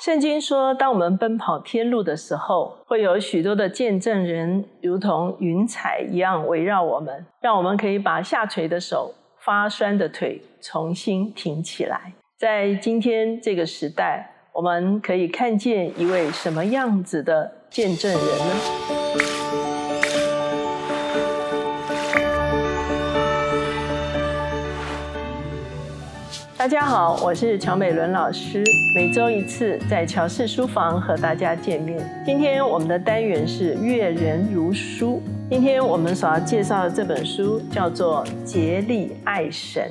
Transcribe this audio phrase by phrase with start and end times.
[0.00, 12.14] 圣经说，当我们奔跑天路的时候，会有许多的见证人，如同云彩一样围绕我们，让我们可以把下垂的手、发酸的腿重新挺起来。
[12.38, 19.29] 在今天这个时代，我们可以看见一位什么样子的见证人呢？
[26.60, 28.62] 大家好，我是乔美伦老师，
[28.94, 31.98] 每周一次在乔氏书房和大家见面。
[32.22, 35.22] 今天我们的单元是阅人如书。
[35.48, 39.82] 今天我们所要介绍的这本书叫做《竭力爱神》。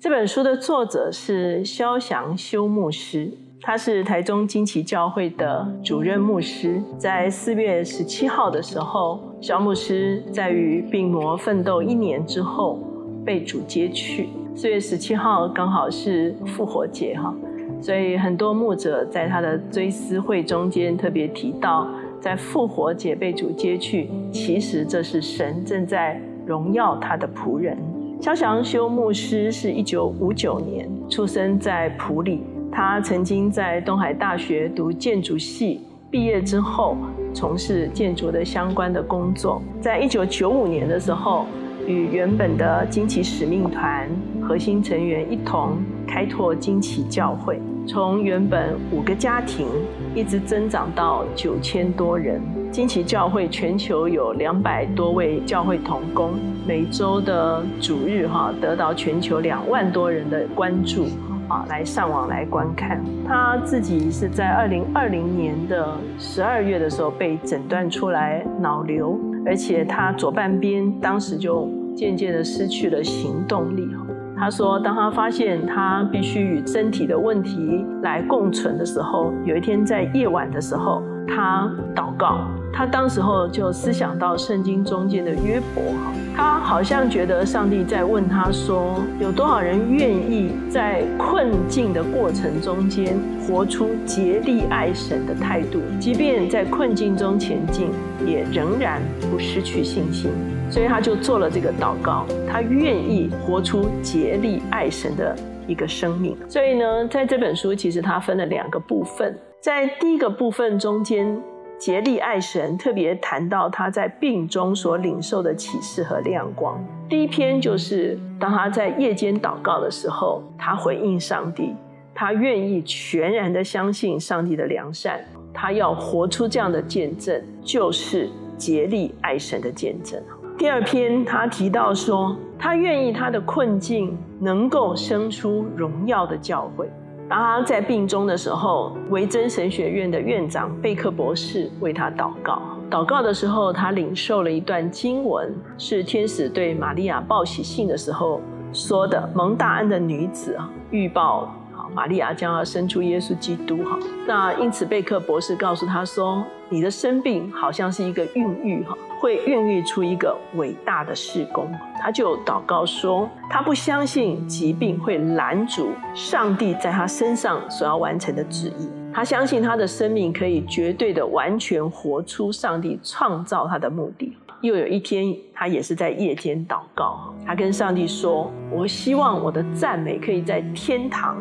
[0.00, 3.30] 这本书的作者是肖祥修牧师，
[3.60, 6.82] 他是台中金旗教会的主任牧师。
[6.96, 12.78] 在四月十七号的时候，肖牧师在与病魔奋斗一年之后，
[13.26, 14.30] 被主接去。
[14.56, 17.34] 四月十七号刚好是复活节哈，
[17.82, 21.88] 所以很多牧者在他的追思会中间特别提到，
[22.20, 27.76] 在复活节被主接去，其实这是神正在荣耀他的仆人。
[28.20, 35.80] 肖祥修牧师是一九五九年出生在普里，他曾经在东海大学读建筑系，
[36.12, 36.96] 毕业之后
[37.34, 41.44] 从事建筑的相关的工作，在一九九五年的时候。
[41.86, 44.08] 与原本的惊奇使命团
[44.40, 49.66] 核心成员一同开拓惊奇教会，从原本五个家庭
[50.14, 52.40] 一直增长到九千多人。
[52.70, 56.32] 惊奇教会全球有两百多位教会同工，
[56.66, 61.06] 每周的主日哈得到全球两万多人的关注
[61.48, 63.00] 啊，来上网来观看。
[63.26, 69.18] 他自己是在二零二零年的十二月的时候被诊断出来脑瘤。
[69.46, 73.88] 而且他左半边当时就渐渐的失去了行动力。
[74.36, 82.40] 他说，当他发现他必须与身体的问题来共存的时候，有一天在夜晚的时候，他祷告。
[82.76, 93.16] 他当时候就思想到圣经中间的约伯哈，他好像觉得上帝在问他说，有多少人愿意在困境的过程中间
[93.46, 97.90] 活出竭力爱神的态度，即便在困境中前进，
[98.26, 99.00] 也仍然
[99.30, 100.32] 不失去信心。
[100.68, 105.36] 所以他就做了这个祷告，他愿意活出竭力爱神的
[105.68, 106.36] 一个生命。
[106.48, 111.40] 所以呢，在这本书其实它分了两个部分，在第一个部分中间。
[111.84, 116.82] 竭力爱神，特别谈到他在病中所领受的启示和亮光。
[117.10, 121.74] 第一篇就是当他在夜间祷告的时候，他回应上帝，
[122.14, 125.20] 他愿意全然的相信上帝的良善，
[125.52, 130.18] 他要活出这样的见证，就是竭力爱神的见证。
[130.56, 136.86] 第二篇他提到说，他愿意他的困境能够生出荣耀的教诲。
[137.28, 142.60] 当他在病中的时候，维珍神学院的院长贝克博士为他祷告。
[142.90, 148.40] 祷告的时候，他领受了一段经文，是天使对玛利亚报喜信的时候
[148.72, 151.52] 说的：“蒙大恩的女子啊，预报。”
[151.94, 153.96] 玛利亚将要生出耶稣基督，哈，
[154.26, 161.70] 那因此贝克博士告诉他说：“你的生病好像是一个孕育，哈，会孕育出一个伟大的事工。”
[162.02, 181.36] 他就祷告说：“他不相信疾病会拦阻上帝在他身上所要完成的旨意，他相信他的生命可以绝对的完全活出上帝创造他的目的。”又有一天，他也是在夜间祷告，他跟上帝说：“我希望我的赞美可以在天堂。”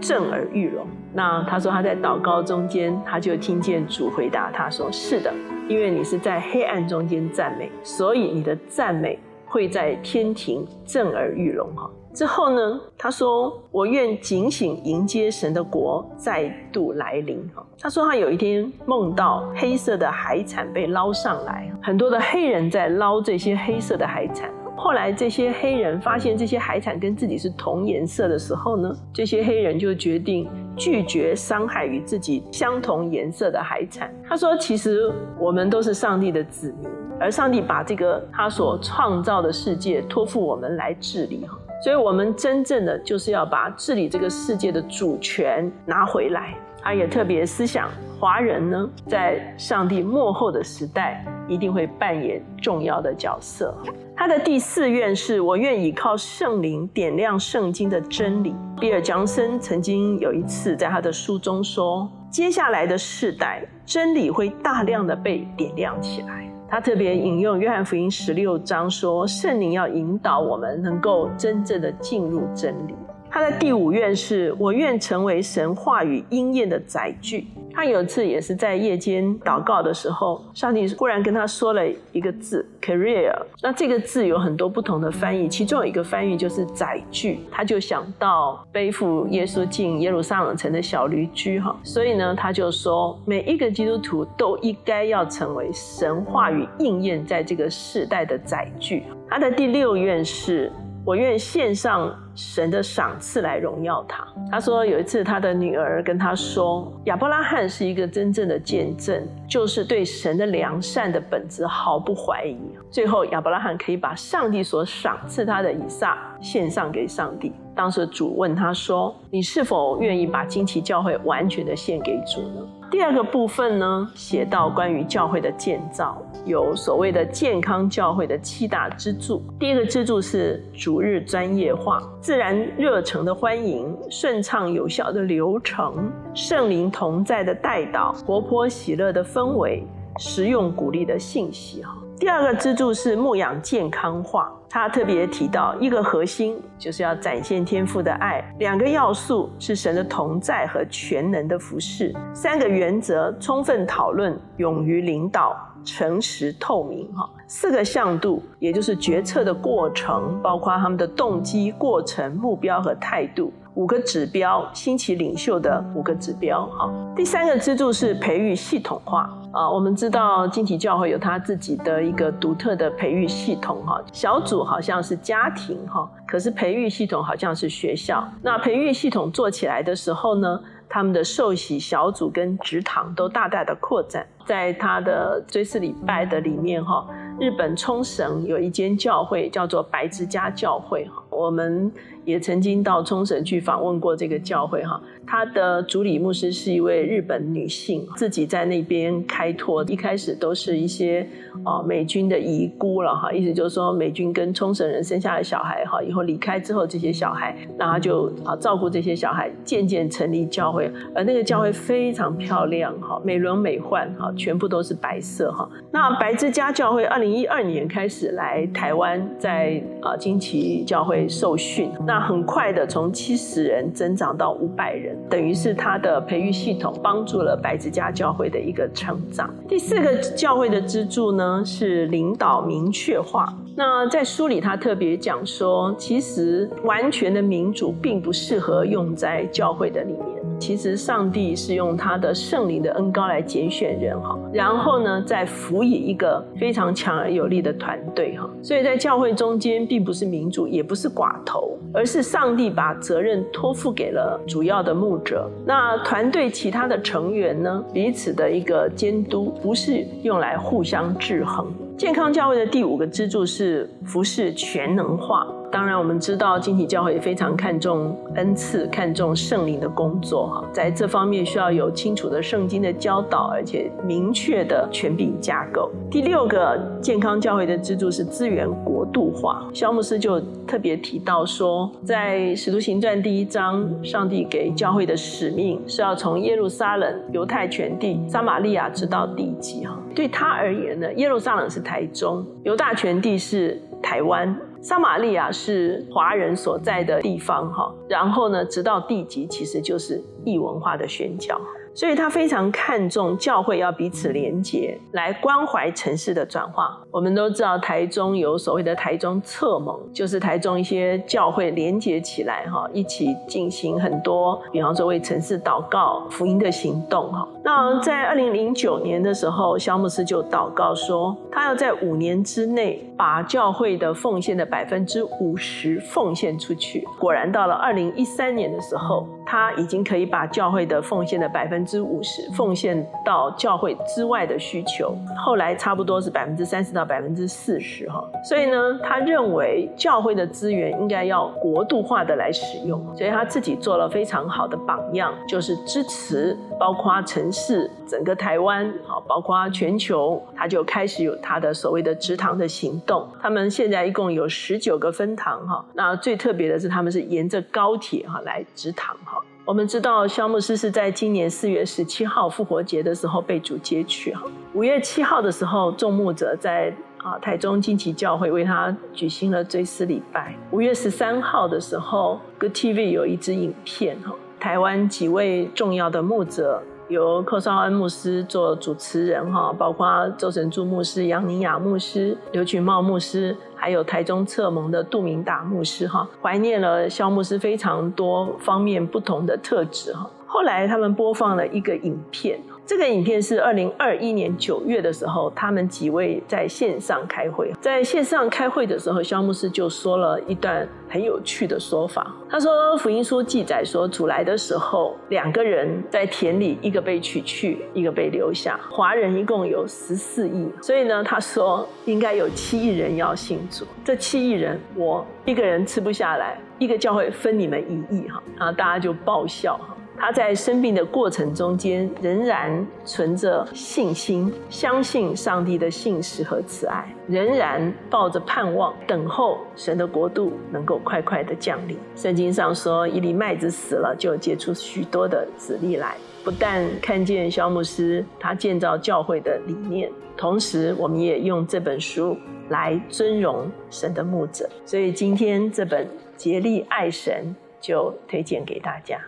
[0.00, 0.86] 震耳欲聋。
[1.12, 5.32] 那他说他在祷告中间，他就听见主回答他说：“是的，
[5.68, 11.90] 因为你是在黑暗中间赞美，所以你的赞美会在天庭震耳欲聋。”哈。
[12.14, 17.64] 之后呢，他说：“我愿警醒迎接神的国再度来临。”哈。
[17.80, 24.50] 他说他有一天梦到黑色的海产被捞上来，很多的黑人在捞这些黑色的海产。
[24.78, 34.14] 后来，这些黑人发现这些海产跟自己是同颜色的时候呢，这些黑人就决定拒绝伤害与自己相同颜色的海产。
[34.26, 36.88] 他说：“其实我们都是上帝的子民，
[37.18, 46.54] 而上帝把这个他所创造的世界托付我们来治理，哈，所以我们真正的就是要把治理这个世界的主权拿回来。”
[46.88, 53.76] 他也特别思想，华人呢，在上帝幕后的时代，一定会扮演重要的角色。
[54.16, 58.54] 他的第四愿是我愿意靠圣灵点亮圣经的真理。
[58.80, 66.50] 比尔·强森曾经有一次在他的书中说，接下来的世代，真理会大量的被点亮起来。
[66.70, 72.94] 他特别引用约翰福音十六章说，圣灵要引导我们能够真正的进入真理。
[73.30, 77.46] 他的第五愿是我愿成为神话语应验的载具。
[77.72, 83.32] 他有一次也是在夜间祷告的时候，上帝忽然跟他说了一个字 “career”。
[83.62, 87.38] 那这个字有很多不同的翻译，其中有一个翻译就是载具。
[87.52, 99.04] 他就想到背负耶稣进耶路撒冷城的小驴驹哈，所以呢，他就说每一个基督徒都应该要成为神话语应验在这个世代的载具。
[99.28, 100.72] 他的第六愿是。
[101.04, 104.24] 我愿献上神的赏赐来荣耀他。
[104.48, 112.56] 他说有一次他的女儿跟他说，亚伯拉罕是一个真正的见证，就是对神的良善的本质毫不怀疑。
[112.92, 117.52] 最后亚伯拉罕可以把上帝所赏赐他的以撒献上给上帝。
[117.78, 129.40] 当时主问他说：“你是否愿意把惊奇教会完全的献给主呢？”第二个部分呢，写到关于教会的建造，有所谓的健康教会的七大支柱。
[129.60, 139.86] 第一个支柱是逐日专业化、自然热诚的欢迎、顺畅有效的流程、圣灵同在的带导、活泼喜乐的氛围、
[140.18, 141.84] 实用鼓励的信息。
[141.84, 141.96] 哈。
[142.20, 163.50] 第二个支柱是牧养健康化，他特别提到一个核心就是要展现天赋的爱，两个要素是神的同在和全能的服饰，三个原则充分讨论，勇于领导，诚实透明，哈，四个向度也就是决策的过程，包括他们的动机、过程、目标和态度。
[163.74, 166.66] 五个指标，新起领袖的五个指标。
[166.66, 169.70] 哈，第三个支柱是培育系统化啊。
[169.70, 173.82] 我们知道金体教会有他自己的一个独特的培育系统。
[173.86, 178.28] 哈，小组好像是家庭，哈，可是培育系统好像是学校。
[178.42, 184.26] 那培育系统做起来的时候呢，他们的受洗小组跟职堂都大大的扩展。
[184.44, 187.06] 在他的追思礼拜的里面，哈，
[187.40, 191.90] 日本冲绳有一间教会叫做白之家教会，我们。
[192.28, 201.26] 也曾经到冲绳去访问过这个教会哈，他的主理牧师是一位日本女性，自己在那边开拓，一开始都是一些
[201.64, 215.66] 哦美军的遗孤了哈，意思就是说美军跟冲绳人生下的小孩哈，以后离开之后这些小孩，那他就啊照顾这些小孩，渐渐成立教会，而那个教会非常漂亮哈，美轮美奂哈，全部都是白色哈。
[215.90, 222.17] 那白之家教会二零一二年开始来台湾，在啊金旗教会受训那。
[222.20, 229.48] 很快的从七十人增长到五百人，等于是他的培育系统帮助了白子家教会的一个成长。
[229.68, 233.52] 第四个教会的支柱呢是领导明确化。
[233.76, 240.37] 那在书里他特别讲说，其实完全的民主并不适合用在教会的里面。
[240.58, 255.48] 其实上帝是用他的圣灵的恩高来拣选人哈，然后呢再辅以一个非常强而有力的团队哈，所以在教会中间并不是民主，也不是寡头，而是上帝把责任托付给了主要的牧者。
[255.64, 261.66] 那团队其他的成员呢，彼此的一个监督，不是用来互相制衡。
[261.96, 265.46] 健康教会的第五个支柱是服饰全能化。
[265.70, 270.64] 当然，我们知道晶体教会非常看重恩赐，看重圣灵的工作哈。
[270.72, 275.90] 在这方面需要有清楚的圣经的教导，而且明确的权柄架构。
[276.10, 279.68] 第六个健康教会的支柱是资源国度化。
[279.74, 289.98] 肖牧师就特别提到说，在使徒行传第一章，上帝给教会的使命是要从耶路撒冷、犹太全地、撒玛利亚直到地极哈。
[290.14, 294.56] 对他而言呢，耶路撒冷是台中，犹大全地是台湾。
[294.80, 301.60] 撒玛利亚是华人所在的地方，哈，然后呢，直到地级，其实就是异文化的宣教。
[301.98, 306.96] 所以他非常看重教会要彼此连结，来关怀城市的转化。
[307.10, 317.48] 我们都知道台中有所谓的台中侧盟，就是台中一些教会连结起来，哈，一起进行很多，比方说为城市祷告、福音的行动，哈。
[317.64, 327.04] 那在二零零九年的时候，肖牧师就祷告说，他要在五年之内把教会的奉献的百分之五十奉献出去。
[327.18, 329.26] 果然到了二零一三年的时候。
[329.50, 338.22] 他已经可以把教会的奉献的百分之五十奉献到教会之外的需求，后来差不多是百分之三十到百分之四十哈。
[338.44, 353.28] 所以呢，他认为教会的资源应该要国度化的来使用，所以他自己做了非常好的榜样，就是支持包括城市、整个台湾好，包括全球，他就开始有他的所谓的直堂的行动。
[353.40, 359.38] 他们现在一共有十九个分堂哈，那最特别的是他们是沿着高铁哈来直堂哈。
[359.66, 364.42] 我们知道肖牧师是在今年四月十七号复活节的时候被主接去哈。
[364.72, 370.54] 五月七号的时候，众牧者在啊，台中惊奇教会为他举行了追思礼拜。
[370.70, 376.82] 五月十三号的时候，Good TV 有一支影片哈，台湾几位重要的牧者。
[377.08, 390.28] 由寇绍恩牧师做主持人哈，包括周神柱牧师、杨尼雅牧师、刘群茂牧师，还有台中侧盟的杜明达牧师哈，怀念了肖牧师非常多方面不同的特质哈。
[390.50, 392.58] 后来他们播放了一个影片。
[392.86, 397.70] 这个影片是二零二一年九月的时候，他们几位在线上开会。
[397.82, 402.34] 在线上开会的时候，肖牧师就说了一段很有趣的说法。
[402.48, 408.80] 他说：“福音书记载说，主来的时候，两个人在田里，一个被取去，一个被留下。
[408.90, 413.84] 华人一共有十四亿，所以呢，他说应该有七亿人要信主。
[414.02, 431.96] 这七亿人，我一个人吃不下来，一个教会分你们一亿哈，然后大家就爆笑哈。”他在生病的过程中间，仍然存着信心，相信上帝的信实和慈爱，仍然抱着盼望，等候神的国度能够快快的降临。
[432.16, 436.16] 圣经上说，一粒麦子死了，就结出许多的子粒来。
[436.44, 442.36] 不但看见肖牧师他建造教会的理念，同时我们也用这本书
[442.70, 444.68] 来尊荣神的牧者。
[444.84, 449.20] 所以今天这本竭力爱神就推荐给大家。